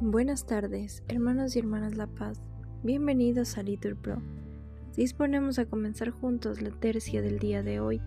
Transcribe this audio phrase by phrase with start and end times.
[0.00, 2.40] Buenas tardes, hermanos y hermanas La Paz.
[2.82, 4.22] Bienvenidos a Litur Pro.
[4.96, 8.00] Disponemos a comenzar juntos la tercia del día de hoy,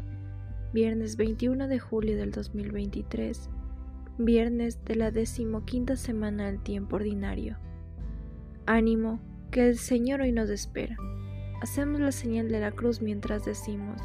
[0.74, 3.50] viernes 21 de julio del 2023,
[4.18, 7.58] viernes de la decimoquinta semana del tiempo ordinario.
[8.66, 9.20] Ánimo,
[9.52, 10.96] que el Señor hoy nos espera.
[11.62, 14.02] Hacemos la señal de la cruz mientras decimos,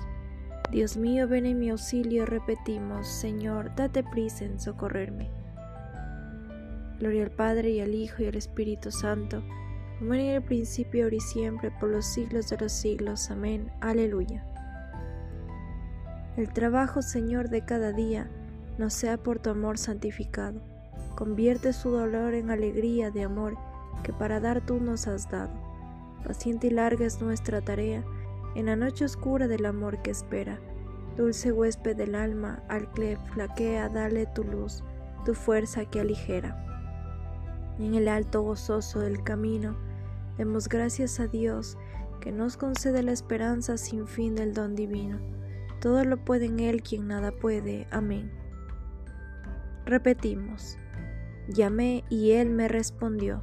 [0.71, 5.31] Dios mío, ven en mi auxilio, repetimos, Señor, date prisa en socorrerme.
[6.99, 9.43] Gloria al Padre y al Hijo y al Espíritu Santo,
[9.99, 13.31] como en el principio, ahora y siempre, por los siglos de los siglos.
[13.31, 13.71] Amén.
[13.81, 14.45] Aleluya.
[16.37, 18.29] El trabajo, Señor, de cada día,
[18.79, 20.61] no sea por tu amor santificado.
[21.15, 23.57] Convierte su dolor en alegría de amor
[24.03, 25.53] que para dar tú nos has dado.
[26.27, 28.03] Paciente y larga es nuestra tarea,
[28.55, 30.59] en la noche oscura del amor que espera.
[31.17, 34.83] Dulce huésped del alma, al que flaquea, dale tu luz,
[35.25, 36.65] tu fuerza que aligera
[37.79, 39.77] en el alto gozoso del camino,
[40.39, 41.77] demos gracias a Dios
[42.21, 45.19] que nos concede la esperanza sin fin del don divino.
[45.81, 47.87] Todo lo puede en Él quien nada puede.
[47.91, 48.31] Amén.
[49.85, 50.79] Repetimos,
[51.49, 53.43] llamé y Él me respondió.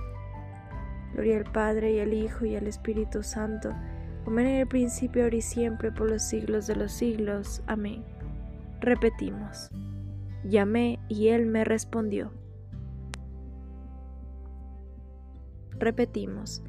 [1.13, 3.73] Gloria al Padre y al Hijo y al Espíritu Santo,
[4.23, 7.61] como en el principio, ahora y siempre, por los siglos de los siglos.
[7.67, 8.03] Amén.
[8.79, 9.69] Repetimos.
[10.43, 12.31] Llamé y Él me respondió.
[15.77, 16.61] Repetimos,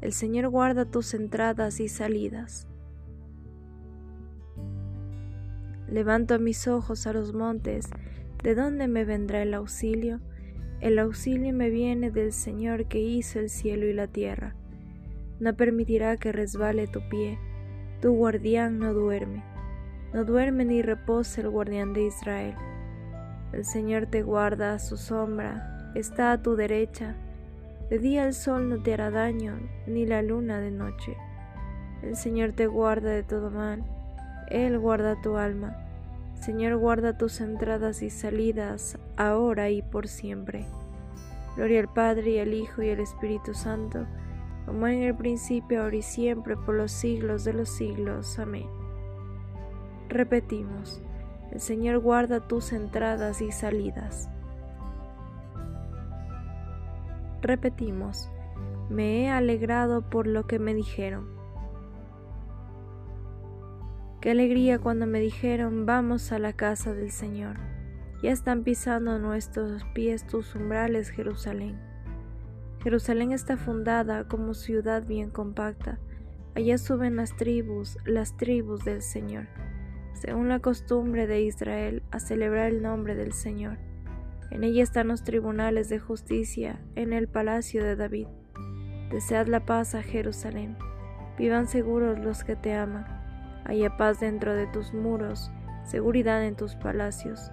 [0.00, 2.66] el Señor guarda tus entradas y salidas.
[5.88, 7.88] Levanto mis ojos a los montes,
[8.42, 10.20] ¿de dónde me vendrá el auxilio?
[10.80, 14.54] El auxilio me viene del Señor que hizo el cielo y la tierra.
[15.40, 17.38] No permitirá que resbale tu pie,
[18.02, 19.42] tu guardián no duerme,
[20.12, 22.54] no duerme ni reposa el guardián de Israel.
[23.52, 27.16] El Señor te guarda a su sombra, está a tu derecha,
[27.88, 31.16] de día el sol no te hará daño, ni la luna de noche.
[32.02, 33.82] El Señor te guarda de todo mal,
[34.48, 35.85] Él guarda tu alma.
[36.40, 40.66] Señor guarda tus entradas y salidas, ahora y por siempre.
[41.56, 44.06] Gloria al Padre y al Hijo y al Espíritu Santo,
[44.66, 48.38] como en el principio, ahora y siempre, por los siglos de los siglos.
[48.38, 48.66] Amén.
[50.08, 51.00] Repetimos,
[51.50, 54.28] el Señor guarda tus entradas y salidas.
[57.42, 58.28] Repetimos,
[58.88, 61.35] me he alegrado por lo que me dijeron.
[64.26, 67.58] Qué alegría cuando me dijeron, vamos a la casa del Señor.
[68.24, 71.78] Ya están pisando nuestros pies tus umbrales, Jerusalén.
[72.82, 76.00] Jerusalén está fundada como ciudad bien compacta.
[76.56, 79.46] Allá suben las tribus, las tribus del Señor,
[80.14, 83.78] según la costumbre de Israel, a celebrar el nombre del Señor.
[84.50, 88.26] En ella están los tribunales de justicia, en el palacio de David.
[89.12, 90.76] Desead la paz a Jerusalén.
[91.38, 93.15] Vivan seguros los que te aman.
[93.68, 95.50] Haya paz dentro de tus muros,
[95.84, 97.50] seguridad en tus palacios.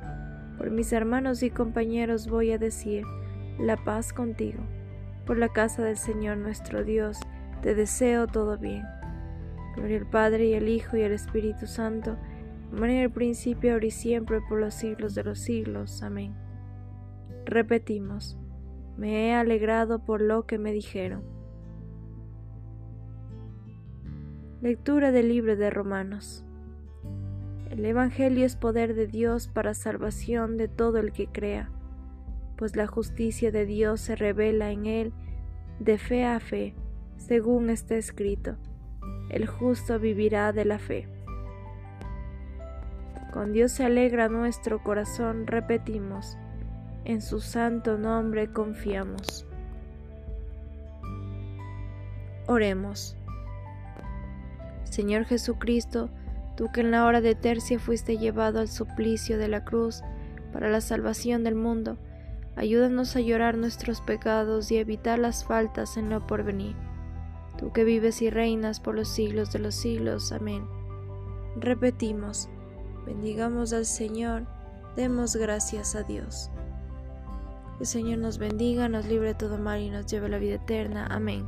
[0.57, 3.03] Por mis hermanos y compañeros voy a decir,
[3.59, 4.59] la paz contigo.
[5.25, 7.19] Por la casa del Señor nuestro Dios,
[7.61, 8.83] te deseo todo bien.
[9.75, 12.17] Gloria al Padre y al Hijo y al Espíritu Santo,
[12.69, 16.03] como en el principio, ahora y siempre, por los siglos de los siglos.
[16.03, 16.35] Amén.
[17.45, 18.37] Repetimos,
[18.97, 21.32] me he alegrado por lo que me dijeron.
[24.63, 26.45] Lectura del libro de Romanos.
[27.69, 31.69] El Evangelio es poder de Dios para salvación de todo el que crea,
[32.55, 35.11] pues la justicia de Dios se revela en él
[35.79, 36.75] de fe a fe,
[37.17, 38.55] según está escrito,
[39.27, 41.09] el justo vivirá de la fe.
[43.33, 46.37] Con Dios se alegra nuestro corazón, repetimos,
[47.03, 49.45] en su santo nombre confiamos.
[52.47, 53.17] Oremos.
[54.93, 56.11] Señor Jesucristo,
[56.55, 60.03] tú que en la hora de tercia fuiste llevado al suplicio de la cruz
[60.51, 61.97] para la salvación del mundo,
[62.55, 66.75] ayúdanos a llorar nuestros pecados y evitar las faltas en lo porvenir.
[67.57, 70.31] Tú que vives y reinas por los siglos de los siglos.
[70.31, 70.63] Amén.
[71.55, 72.47] Repetimos,
[73.03, 74.45] bendigamos al Señor,
[74.95, 76.51] demos gracias a Dios.
[77.79, 80.55] el Señor nos bendiga, nos libre de todo mal y nos lleve a la vida
[80.55, 81.07] eterna.
[81.09, 81.47] Amén.